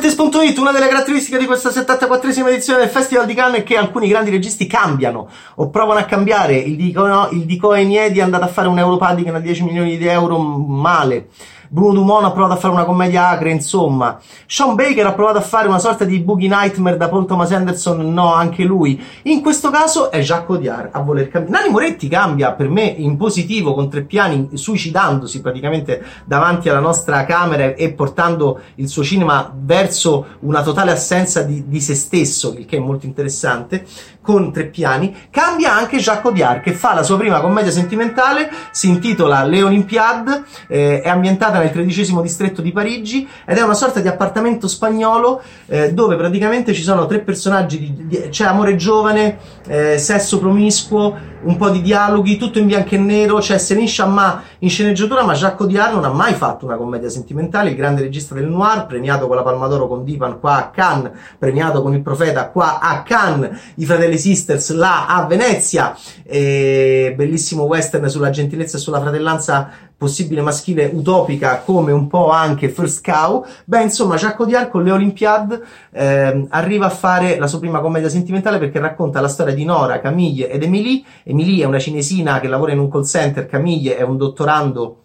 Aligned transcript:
Boxentest.it, 0.00 0.56
una 0.56 0.72
delle 0.72 0.88
caratteristiche 0.88 1.36
di 1.36 1.44
questa 1.44 1.68
74esima 1.68 2.48
edizione 2.48 2.78
del 2.78 2.88
Festival 2.88 3.26
di 3.26 3.34
Cannes 3.34 3.60
è 3.60 3.62
che 3.62 3.76
alcuni 3.76 4.08
grandi 4.08 4.30
registi 4.30 4.66
cambiano 4.66 5.28
o 5.56 5.68
provano 5.68 6.00
a 6.00 6.04
cambiare. 6.04 6.56
Il 6.56 6.76
Dico, 6.76 7.06
no, 7.06 7.28
il 7.32 7.44
Dico 7.44 7.74
Eniedi 7.74 8.18
è 8.18 8.22
andato 8.22 8.44
a 8.44 8.48
fare 8.48 8.68
un 8.68 8.78
Europaddy 8.78 9.28
a 9.28 9.38
10 9.38 9.62
milioni 9.62 9.98
di 9.98 10.06
euro 10.06 10.38
male. 10.38 11.28
Bruno 11.72 11.92
Dumont 11.92 12.24
ha 12.24 12.32
provato 12.32 12.54
a 12.54 12.56
fare 12.56 12.74
una 12.74 12.82
commedia 12.82 13.28
acre, 13.28 13.52
insomma. 13.52 14.18
Sean 14.44 14.74
Baker 14.74 15.06
ha 15.06 15.12
provato 15.12 15.38
a 15.38 15.40
fare 15.40 15.68
una 15.68 15.78
sorta 15.78 16.04
di 16.04 16.18
Boogie 16.18 16.48
Nightmare 16.48 16.96
da 16.96 17.08
Paul 17.08 17.26
Thomas 17.26 17.52
Anderson, 17.52 18.12
no, 18.12 18.34
anche 18.34 18.64
lui. 18.64 19.00
In 19.22 19.40
questo 19.40 19.70
caso 19.70 20.10
è 20.10 20.18
Jacques 20.18 20.50
Audiard 20.50 20.88
a 20.90 21.00
voler 21.00 21.28
cambiare. 21.28 21.60
Nani 21.60 21.72
Moretti 21.72 22.08
cambia 22.08 22.54
per 22.54 22.68
me 22.68 22.82
in 22.82 23.16
positivo 23.16 23.72
con 23.72 23.88
tre 23.88 24.02
piani, 24.02 24.48
suicidandosi 24.54 25.40
praticamente 25.40 26.04
davanti 26.24 26.68
alla 26.68 26.80
nostra 26.80 27.24
camera 27.24 27.74
e 27.74 27.92
portando 27.92 28.58
il 28.74 28.88
suo 28.88 29.04
cinema 29.04 29.48
verso 29.54 30.26
una 30.40 30.64
totale 30.64 30.90
assenza 30.90 31.42
di, 31.42 31.68
di 31.68 31.80
se 31.80 31.94
stesso, 31.94 32.52
il 32.58 32.66
che 32.66 32.78
è 32.78 32.80
molto 32.80 33.06
interessante 33.06 33.86
con 34.20 34.52
tre 34.52 34.64
piani, 34.66 35.28
cambia 35.30 35.72
anche 35.72 35.98
Jacques 35.98 36.26
Audiard 36.26 36.62
che 36.62 36.72
fa 36.72 36.94
la 36.94 37.04
sua 37.04 37.16
prima 37.16 37.40
commedia 37.40 37.70
sentimentale, 37.70 38.50
si 38.72 38.88
intitola 38.88 39.44
Le 39.44 39.62
Olympiades, 39.62 40.42
eh, 40.68 41.00
è 41.00 41.08
ambientata 41.08 41.58
nel 41.60 41.72
tredicesimo 41.72 42.20
distretto 42.20 42.62
di 42.62 42.72
Parigi 42.72 43.26
ed 43.44 43.56
è 43.56 43.62
una 43.62 43.74
sorta 43.74 44.00
di 44.00 44.08
appartamento 44.08 44.68
spagnolo 44.68 45.42
eh, 45.66 45.92
dove 45.92 46.16
praticamente 46.16 46.72
ci 46.72 46.82
sono 46.82 47.06
tre 47.06 47.20
personaggi, 47.20 47.78
di, 47.78 48.06
di, 48.06 48.28
c'è 48.28 48.44
amore 48.44 48.76
giovane, 48.76 49.38
eh, 49.66 49.98
sesso 49.98 50.38
promiscuo, 50.38 51.28
un 51.42 51.56
po' 51.56 51.70
di 51.70 51.80
dialoghi, 51.80 52.36
tutto 52.36 52.58
in 52.58 52.66
bianco 52.66 52.94
e 52.94 52.98
nero, 52.98 53.38
c'è 53.38 53.58
Céline 53.58 53.86
Chamma 53.88 54.42
in 54.58 54.68
sceneggiatura, 54.68 55.24
ma 55.24 55.34
Jacques 55.34 55.60
Audiard 55.60 55.94
non 55.94 56.04
ha 56.04 56.12
mai 56.12 56.34
fatto 56.34 56.66
una 56.66 56.76
commedia 56.76 57.08
sentimentale, 57.08 57.70
il 57.70 57.76
grande 57.76 58.02
regista 58.02 58.34
del 58.34 58.46
noir, 58.46 58.86
premiato 58.86 59.26
con 59.26 59.36
la 59.36 59.42
Palma 59.42 59.66
d'Oro 59.66 59.88
con 59.88 60.04
Dipan 60.04 60.38
qua 60.38 60.56
a 60.56 60.70
Cannes, 60.70 61.12
premiato 61.38 61.82
con 61.82 61.94
Il 61.94 62.02
Profeta 62.02 62.48
qua 62.48 62.78
a 62.78 63.02
Cannes, 63.02 63.58
i 63.76 63.84
fratelli 63.84 64.18
Sisters 64.18 64.72
là 64.72 65.06
a 65.06 65.24
Venezia, 65.26 65.96
e 66.24 67.14
bellissimo 67.16 67.64
western 67.64 68.08
sulla 68.08 68.30
gentilezza 68.30 68.76
e 68.76 68.80
sulla 68.80 69.00
fratellanza 69.00 69.70
possibile 70.00 70.40
maschile 70.40 70.90
utopica 70.90 71.58
come 71.58 71.92
un 71.92 72.06
po' 72.06 72.30
anche 72.30 72.70
First 72.70 73.04
Cow, 73.04 73.44
beh 73.66 73.82
insomma 73.82 74.16
Jacques 74.16 74.40
Audiard 74.40 74.70
con 74.70 74.82
le 74.82 74.92
Olympiades 74.92 75.60
eh, 75.90 76.46
arriva 76.48 76.86
a 76.86 76.88
fare 76.90 77.38
la 77.38 77.46
sua 77.46 77.58
prima 77.58 77.80
commedia 77.80 78.08
sentimentale 78.08 78.58
perché 78.58 78.78
racconta 78.78 79.20
la 79.20 79.28
storia 79.28 79.52
di 79.52 79.66
Nora, 79.66 80.00
Camille 80.00 80.48
ed 80.48 80.62
Emilie. 80.62 81.02
Emilie 81.22 81.64
è 81.64 81.66
una 81.66 81.78
cinesina 81.78 82.40
che 82.40 82.48
lavora 82.48 82.72
in 82.72 82.78
un 82.78 82.90
call 82.90 83.04
center, 83.04 83.44
Camille 83.44 83.94
è 83.94 84.00
un 84.00 84.16
dottorando 84.16 85.00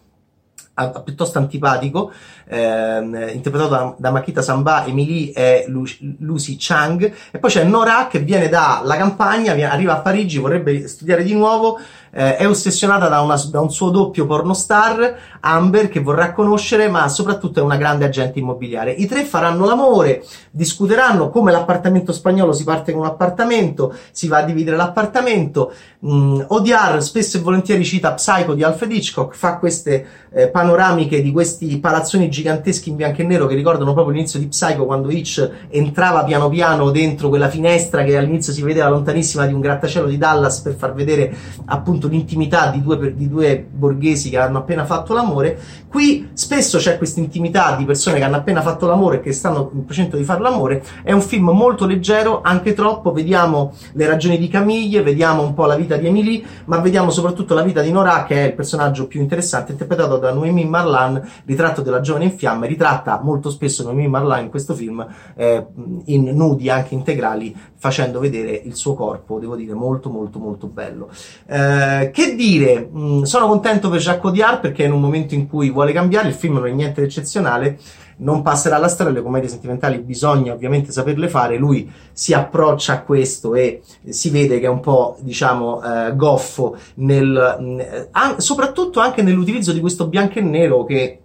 piuttosto 1.04 1.38
antipatico, 1.38 2.12
ehm, 2.48 3.30
interpretato 3.32 3.70
da, 3.70 3.94
da, 3.96 4.10
Makita 4.10 4.42
Samba, 4.42 4.84
Emily 4.84 5.30
è 5.30 5.64
Lu, 5.68 5.84
Lucy 6.18 6.56
Chang, 6.58 7.12
e 7.30 7.38
poi 7.38 7.50
c'è 7.50 7.64
Nora 7.64 8.08
che 8.08 8.18
viene 8.18 8.48
dalla 8.48 8.96
campagna, 8.96 9.52
arriva 9.70 9.94
a 9.94 10.00
Parigi, 10.00 10.38
vorrebbe 10.38 10.86
studiare 10.86 11.22
di 11.22 11.32
nuovo, 11.32 11.78
eh, 12.16 12.36
è 12.36 12.48
ossessionata 12.48 13.08
da, 13.08 13.20
una, 13.20 13.36
da, 13.50 13.60
un 13.60 13.70
suo 13.70 13.90
doppio 13.90 14.24
pornostar, 14.24 15.18
Amber, 15.40 15.90
che 15.90 16.00
vorrà 16.00 16.32
conoscere, 16.32 16.88
ma 16.88 17.06
soprattutto 17.08 17.60
è 17.60 17.62
una 17.62 17.76
grande 17.76 18.06
agente 18.06 18.38
immobiliare. 18.38 18.90
I 18.92 19.04
tre 19.06 19.24
faranno 19.24 19.66
l'amore, 19.66 20.24
discuteranno 20.50 21.28
come 21.28 21.52
l'appartamento 21.52 22.12
spagnolo 22.12 22.54
si 22.54 22.64
parte 22.64 22.92
con 22.92 23.02
un 23.02 23.06
appartamento, 23.06 23.94
si 24.12 24.28
va 24.28 24.38
a 24.38 24.44
dividere 24.44 24.78
l'appartamento. 24.78 25.74
Mm, 26.06 26.40
Odiar 26.48 27.02
spesso 27.02 27.36
e 27.36 27.40
volentieri 27.40 27.84
cita 27.84 28.14
Psycho 28.14 28.54
di 28.54 28.62
Alfred 28.62 28.92
Hitchcock, 28.92 29.34
fa 29.34 29.58
queste 29.58 30.06
eh, 30.36 30.48
panoramiche 30.48 31.22
di 31.22 31.32
questi 31.32 31.78
palazzoni 31.78 32.28
giganteschi 32.28 32.90
in 32.90 32.96
bianco 32.96 33.22
e 33.22 33.24
nero 33.24 33.46
che 33.46 33.54
ricordano 33.54 33.94
proprio 33.94 34.14
l'inizio 34.14 34.38
di 34.38 34.48
Psycho 34.48 34.84
quando 34.84 35.10
Hitch 35.10 35.50
entrava 35.70 36.24
piano 36.24 36.50
piano 36.50 36.90
dentro 36.90 37.30
quella 37.30 37.48
finestra 37.48 38.04
che 38.04 38.18
all'inizio 38.18 38.52
si 38.52 38.60
vedeva 38.60 38.88
lontanissima 38.88 39.46
di 39.46 39.54
un 39.54 39.60
grattacielo 39.60 40.06
di 40.06 40.18
Dallas 40.18 40.60
per 40.60 40.74
far 40.74 40.92
vedere 40.92 41.34
appunto 41.64 42.05
appunto 42.06 42.08
l'intimità 42.08 42.70
di 42.70 42.82
due, 42.82 43.14
di 43.14 43.28
due 43.28 43.66
borghesi 43.68 44.30
che 44.30 44.38
hanno 44.38 44.58
appena 44.58 44.84
fatto 44.84 45.12
l'amore. 45.12 45.58
Qui 45.88 46.30
spesso 46.32 46.78
c'è 46.78 46.96
questa 46.98 47.20
intimità 47.20 47.74
di 47.76 47.84
persone 47.84 48.18
che 48.18 48.24
hanno 48.24 48.36
appena 48.36 48.62
fatto 48.62 48.86
l'amore 48.86 49.16
e 49.16 49.20
che 49.20 49.32
stanno 49.32 49.70
in 49.72 49.84
procinto 49.84 50.16
di 50.16 50.24
fare 50.24 50.40
l'amore. 50.40 50.82
È 51.02 51.12
un 51.12 51.20
film 51.20 51.50
molto 51.50 51.86
leggero, 51.86 52.40
anche 52.42 52.74
troppo. 52.74 53.12
Vediamo 53.12 53.72
le 53.92 54.06
ragioni 54.06 54.38
di 54.38 54.48
Camille, 54.48 55.02
vediamo 55.02 55.42
un 55.42 55.54
po' 55.54 55.66
la 55.66 55.76
vita 55.76 55.96
di 55.96 56.06
Emily, 56.06 56.44
ma 56.66 56.78
vediamo 56.78 57.10
soprattutto 57.10 57.54
la 57.54 57.62
vita 57.62 57.80
di 57.80 57.90
Nora, 57.90 58.24
che 58.24 58.44
è 58.44 58.46
il 58.48 58.54
personaggio 58.54 59.06
più 59.06 59.20
interessante, 59.20 59.72
interpretato 59.72 60.18
da 60.18 60.32
Noémie 60.32 60.66
Marlan, 60.66 61.20
ritratto 61.44 61.82
della 61.82 62.00
giovane 62.00 62.24
in 62.24 62.36
fiamme. 62.36 62.66
Ritratta 62.66 63.20
molto 63.22 63.50
spesso 63.50 63.82
Noémie 63.84 64.08
Marlan 64.08 64.44
in 64.44 64.50
questo 64.50 64.74
film 64.74 65.06
eh, 65.34 65.66
in 66.06 66.24
nudi 66.34 66.68
anche 66.68 66.94
integrali, 66.94 67.56
facendo 67.76 68.20
vedere 68.20 68.60
il 68.64 68.74
suo 68.74 68.94
corpo, 68.94 69.38
devo 69.38 69.56
dire, 69.56 69.72
molto 69.72 70.10
molto 70.10 70.38
molto 70.38 70.66
bello. 70.66 71.08
Eh, 71.46 71.95
che 72.12 72.34
dire, 72.34 72.88
mm, 72.94 73.22
sono 73.22 73.46
contento 73.46 73.88
per 73.90 74.00
Jacques 74.00 74.24
Audiard 74.24 74.60
perché 74.60 74.84
in 74.84 74.92
un 74.92 75.00
momento 75.00 75.34
in 75.34 75.48
cui 75.48 75.70
vuole 75.70 75.92
cambiare, 75.92 76.28
il 76.28 76.34
film 76.34 76.54
non 76.54 76.66
è 76.66 76.72
niente 76.72 77.00
di 77.00 77.06
eccezionale, 77.06 77.78
non 78.18 78.42
passerà 78.42 78.76
alla 78.76 78.88
storia, 78.88 79.12
le 79.12 79.22
commedie 79.22 79.48
sentimentali 79.48 79.98
bisogna 79.98 80.52
ovviamente 80.52 80.92
saperle 80.92 81.28
fare, 81.28 81.56
lui 81.56 81.90
si 82.12 82.32
approccia 82.32 82.94
a 82.94 83.02
questo 83.02 83.54
e 83.54 83.82
si 84.08 84.30
vede 84.30 84.58
che 84.58 84.66
è 84.66 84.70
un 84.70 84.80
po', 84.80 85.16
diciamo, 85.20 85.82
eh, 85.82 86.16
goffo 86.16 86.76
nel, 86.94 87.56
mh, 87.58 88.08
an- 88.12 88.40
soprattutto 88.40 89.00
anche 89.00 89.22
nell'utilizzo 89.22 89.72
di 89.72 89.80
questo 89.80 90.06
bianco 90.06 90.38
e 90.38 90.42
nero 90.42 90.84
che 90.84 91.20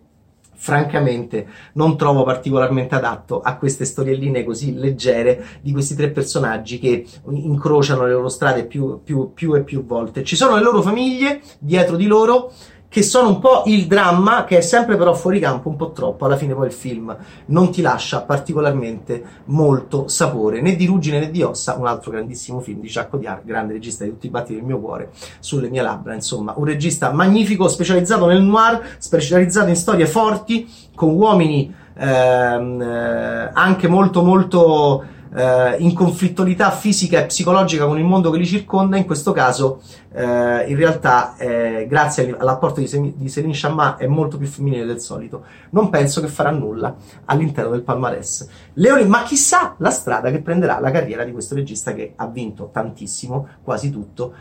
francamente 0.62 1.48
non 1.74 1.98
trovo 1.98 2.24
particolarmente 2.24 2.94
adatto 2.94 3.42
a 3.42 3.58
queste 3.58 3.84
storielline 3.84 4.44
così 4.44 4.76
leggere 4.76 5.44
di 5.60 5.72
questi 5.72 5.96
tre 5.96 6.12
personaggi 6.12 6.78
che 6.78 7.04
incrociano 7.32 8.06
le 8.06 8.12
loro 8.12 8.30
strade 8.30 8.68
più, 8.68 9.02
più, 9.04 9.34
più 9.34 9.56
e 9.56 9.64
più 9.64 9.84
volte. 9.84 10.24
Ci 10.24 10.36
sono 10.36 10.56
le 10.56 10.62
loro 10.62 10.84
famiglie 10.84 11.42
dietro 11.58 11.96
di 11.96 12.06
loro 12.06 12.54
che 12.92 13.04
sono 13.04 13.30
un 13.30 13.40
po' 13.40 13.64
il 13.68 13.88
dramma 13.88 14.44
che 14.44 14.58
è 14.58 14.62
sempre 14.62 14.98
però 14.98 15.14
fuori 15.14 15.40
campo 15.40 15.70
un 15.70 15.78
po' 15.78 15.94
troppo, 15.94 16.26
alla 16.26 16.36
fine 16.36 16.54
poi 16.54 16.68
il 16.68 16.74
film 16.74 17.16
non 17.46 17.72
ti 17.72 17.82
lascia 17.82 18.20
particolarmente 18.24 19.24
molto 19.46 20.10
sapore, 20.10 20.60
né 20.60 20.76
di 20.76 20.88
ruggine 20.88 21.22
né 21.22 21.32
di 21.32 21.42
ossa, 21.42 21.76
un 21.76 21.88
altro 21.88 22.12
grandissimo 22.12 22.60
film 22.60 22.82
di 22.82 22.90
Jacques 22.90 23.14
Audiard, 23.14 23.46
grande 23.46 23.72
regista 23.72 24.04
di 24.04 24.10
tutti 24.10 24.26
i 24.26 24.30
battiti 24.30 24.56
del 24.56 24.66
mio 24.66 24.78
cuore, 24.82 25.12
sulle 25.40 25.70
mie 25.70 25.82
labbra, 25.82 26.14
insomma, 26.14 26.54
un 26.58 26.66
regista 26.66 27.14
magnifico, 27.14 27.70
specializzato 27.70 28.26
nel 28.26 28.42
noir, 28.42 28.82
specializzato 28.98 29.70
in 29.70 29.78
storie 29.78 30.06
forti, 30.06 30.70
con 30.94 31.16
uomini 31.16 31.74
ehm, 31.94 32.82
eh, 32.82 33.52
anche 33.54 33.88
molto 33.88 34.22
molto 34.22 35.06
eh, 35.34 35.76
in 35.80 35.94
conflittualità 35.94 36.72
fisica 36.72 37.20
e 37.20 37.26
psicologica 37.26 37.86
con 37.86 37.98
il 37.98 38.04
mondo 38.04 38.30
che 38.30 38.38
li 38.38 38.46
circonda, 38.46 38.98
in 38.98 39.06
questo 39.06 39.32
caso 39.32 39.82
eh, 40.14 40.66
in 40.68 40.76
realtà 40.76 41.36
eh, 41.38 41.86
grazie 41.88 42.36
all'apporto 42.38 42.80
di, 42.80 42.88
Sem- 42.88 43.14
di 43.16 43.30
Céline 43.30 43.54
Chamma 43.56 43.96
è 43.96 44.08
molto 44.08 44.38
più 44.38 44.48
femminile 44.48 44.86
del 44.86 45.00
solito. 45.00 45.44
Non 45.72 45.90
penso 45.90 46.22
che 46.22 46.28
farà 46.28 46.52
nulla 46.52 46.96
all'interno 47.26 47.72
del 47.72 47.82
palmarès. 47.82 48.48
Leoni, 48.74 49.06
ma 49.06 49.24
chissà 49.24 49.76
la 49.78 49.90
strada 49.90 50.32
che 50.32 50.42
prenderà 50.42 50.80
la 50.80 50.92
carriera 50.92 51.24
di 51.24 51.32
questo 51.32 51.56
regista 51.56 51.94
che 51.94 52.14
ha 52.16 52.28
vinto 52.28 52.70
tantissimo, 52.72 53.48
quasi 53.64 53.90
tutto, 53.90 54.34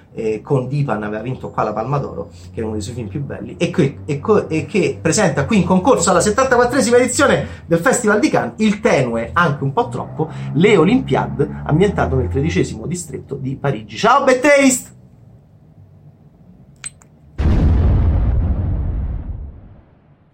con 0.43 0.69
Dipan 0.69 1.03
aveva 1.03 1.23
vinto 1.23 1.51
qua 1.51 1.63
la 1.63 1.73
Palma 1.73 1.99
d'Oro, 1.99 2.31
che 2.53 2.61
è 2.61 2.65
uno 2.65 2.73
dei 2.73 2.83
suoi 2.83 2.95
film 2.95 3.09
più 3.09 3.23
belli, 3.23 3.57
e 3.59 3.71
che, 3.71 3.99
e 4.05 4.21
co- 4.21 4.49
e 4.49 4.67
che 4.67 4.99
presenta 5.01 5.45
qui 5.47 5.59
in 5.59 5.65
concorso 5.65 6.11
alla 6.11 6.21
74esima 6.21 6.97
edizione 6.97 7.47
del 7.67 7.79
Festival 7.79 8.19
di 8.19 8.29
Cannes 8.29 8.55
il 8.57 8.81
tenue, 8.81 9.31
anche 9.33 9.65
un 9.65 9.73
po' 9.73 9.89
troppo, 9.89 10.29
Le 10.55 10.77
Olympiade, 10.81 11.49
ambientato 11.65 12.17
nel 12.17 12.29
tredicesimo 12.29 12.87
distretto 12.87 13.37
di 13.37 13.57
Parigi. 13.57 13.97
Ciao, 13.97 14.25
Taste! 14.25 15.00